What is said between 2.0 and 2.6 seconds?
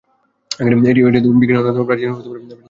ও বৃহত্তম শাখা।